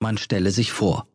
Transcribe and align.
Man 0.00 0.16
stelle 0.16 0.52
sich 0.52 0.72
vor, 0.72 1.08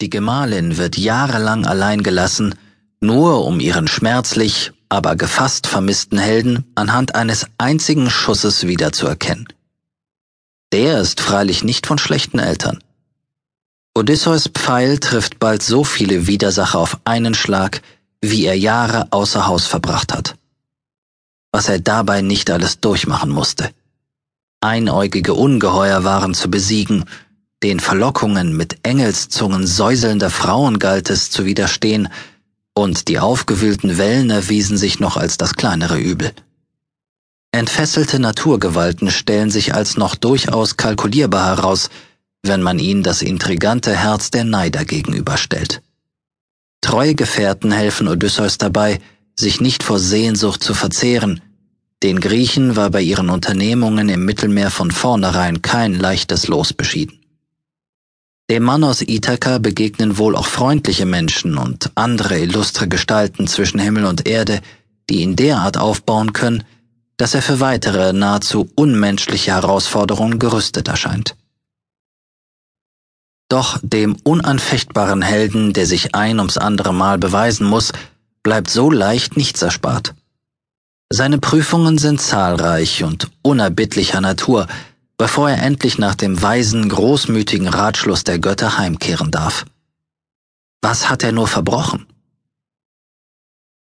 die 0.00 0.08
Gemahlin 0.08 0.78
wird 0.78 0.96
jahrelang 0.96 1.66
allein 1.66 2.02
gelassen, 2.02 2.54
nur 3.00 3.44
um 3.44 3.60
ihren 3.60 3.86
schmerzlich, 3.86 4.72
aber 4.88 5.14
gefasst 5.14 5.66
vermissten 5.66 6.18
Helden 6.18 6.64
anhand 6.74 7.14
eines 7.14 7.46
einzigen 7.58 8.08
Schusses 8.10 8.66
wiederzuerkennen. 8.66 9.48
Der 10.72 11.00
ist 11.00 11.20
freilich 11.20 11.64
nicht 11.64 11.86
von 11.86 11.98
schlechten 11.98 12.38
Eltern. 12.38 12.82
Odysseus 13.94 14.48
Pfeil 14.48 14.98
trifft 14.98 15.38
bald 15.38 15.62
so 15.62 15.84
viele 15.84 16.26
Widersacher 16.26 16.78
auf 16.78 16.98
einen 17.04 17.34
Schlag, 17.34 17.82
wie 18.20 18.46
er 18.46 18.58
Jahre 18.58 19.12
außer 19.12 19.46
Haus 19.46 19.66
verbracht 19.66 20.12
hat. 20.12 20.34
Was 21.52 21.68
er 21.68 21.78
dabei 21.78 22.22
nicht 22.22 22.50
alles 22.50 22.80
durchmachen 22.80 23.30
musste. 23.30 23.70
Einäugige 24.60 25.34
Ungeheuer 25.34 26.04
waren 26.04 26.34
zu 26.34 26.50
besiegen, 26.50 27.04
den 27.64 27.80
Verlockungen 27.80 28.54
mit 28.54 28.76
Engelszungen 28.82 29.66
säuselnder 29.66 30.28
Frauen 30.28 30.78
galt 30.78 31.08
es 31.08 31.30
zu 31.30 31.46
widerstehen, 31.46 32.10
und 32.74 33.08
die 33.08 33.18
aufgewühlten 33.18 33.96
Wellen 33.96 34.28
erwiesen 34.28 34.76
sich 34.76 35.00
noch 35.00 35.16
als 35.16 35.38
das 35.38 35.54
kleinere 35.54 35.98
Übel. 35.98 36.32
Entfesselte 37.52 38.18
Naturgewalten 38.18 39.10
stellen 39.10 39.50
sich 39.50 39.72
als 39.72 39.96
noch 39.96 40.14
durchaus 40.14 40.76
kalkulierbar 40.76 41.56
heraus, 41.56 41.88
wenn 42.42 42.60
man 42.60 42.78
ihnen 42.78 43.02
das 43.02 43.22
intrigante 43.22 43.96
Herz 43.96 44.30
der 44.30 44.44
Neider 44.44 44.84
gegenüberstellt. 44.84 45.80
Treue 46.82 47.14
Gefährten 47.14 47.72
helfen 47.72 48.08
Odysseus 48.08 48.58
dabei, 48.58 49.00
sich 49.36 49.62
nicht 49.62 49.82
vor 49.82 49.98
Sehnsucht 49.98 50.62
zu 50.62 50.74
verzehren, 50.74 51.40
den 52.02 52.20
Griechen 52.20 52.76
war 52.76 52.90
bei 52.90 53.00
ihren 53.00 53.30
Unternehmungen 53.30 54.10
im 54.10 54.26
Mittelmeer 54.26 54.70
von 54.70 54.90
vornherein 54.90 55.62
kein 55.62 55.94
leichtes 55.94 56.46
Los 56.48 56.74
beschieden. 56.74 57.23
Dem 58.50 58.62
Mann 58.62 58.84
aus 58.84 59.00
Ithaka 59.00 59.56
begegnen 59.58 60.18
wohl 60.18 60.36
auch 60.36 60.46
freundliche 60.46 61.06
Menschen 61.06 61.56
und 61.56 61.90
andere 61.94 62.38
illustre 62.38 62.88
Gestalten 62.88 63.46
zwischen 63.46 63.80
Himmel 63.80 64.04
und 64.04 64.28
Erde, 64.28 64.60
die 65.08 65.22
ihn 65.22 65.34
derart 65.34 65.78
aufbauen 65.78 66.34
können, 66.34 66.62
dass 67.16 67.34
er 67.34 67.40
für 67.40 67.60
weitere 67.60 68.12
nahezu 68.12 68.70
unmenschliche 68.74 69.52
Herausforderungen 69.52 70.38
gerüstet 70.38 70.88
erscheint. 70.88 71.36
Doch 73.48 73.78
dem 73.82 74.16
unanfechtbaren 74.24 75.22
Helden, 75.22 75.72
der 75.72 75.86
sich 75.86 76.14
ein 76.14 76.38
ums 76.38 76.58
andere 76.58 76.92
Mal 76.92 77.18
beweisen 77.18 77.66
muss, 77.66 77.92
bleibt 78.42 78.68
so 78.68 78.90
leicht 78.90 79.38
nichts 79.38 79.62
erspart. 79.62 80.14
Seine 81.08 81.38
Prüfungen 81.38 81.96
sind 81.96 82.20
zahlreich 82.20 83.04
und 83.04 83.30
unerbittlicher 83.42 84.20
Natur, 84.20 84.66
bevor 85.16 85.50
er 85.50 85.62
endlich 85.62 85.98
nach 85.98 86.14
dem 86.14 86.40
weisen, 86.40 86.88
großmütigen 86.88 87.68
Ratschluss 87.68 88.24
der 88.24 88.38
Götter 88.38 88.78
heimkehren 88.78 89.30
darf. 89.30 89.64
Was 90.82 91.08
hat 91.08 91.22
er 91.22 91.32
nur 91.32 91.48
verbrochen? 91.48 92.06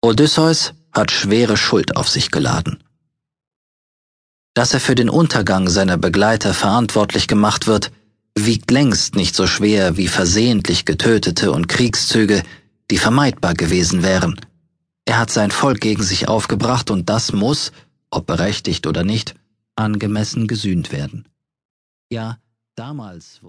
Odysseus 0.01 0.73
hat 0.91 1.11
schwere 1.11 1.57
Schuld 1.57 1.95
auf 1.95 2.09
sich 2.09 2.31
geladen. 2.31 2.83
Dass 4.53 4.73
er 4.73 4.79
für 4.79 4.95
den 4.95 5.09
Untergang 5.09 5.69
seiner 5.69 5.97
Begleiter 5.97 6.53
verantwortlich 6.53 7.27
gemacht 7.27 7.67
wird, 7.67 7.91
wiegt 8.35 8.71
längst 8.71 9.15
nicht 9.15 9.35
so 9.35 9.47
schwer 9.47 9.97
wie 9.97 10.07
versehentlich 10.07 10.85
getötete 10.85 11.51
und 11.51 11.67
Kriegszüge, 11.67 12.43
die 12.89 12.97
vermeidbar 12.97 13.53
gewesen 13.53 14.03
wären. 14.03 14.39
Er 15.05 15.17
hat 15.17 15.31
sein 15.31 15.51
Volk 15.51 15.81
gegen 15.81 16.03
sich 16.03 16.27
aufgebracht 16.27 16.91
und 16.91 17.09
das 17.09 17.33
muss, 17.33 17.71
ob 18.09 18.27
berechtigt 18.27 18.87
oder 18.87 19.03
nicht, 19.03 19.35
angemessen 19.79 20.47
gesühnt 20.47 20.91
werden. 20.91 21.27
Ja, 22.11 22.37
damals 22.75 23.41
wurde 23.43 23.47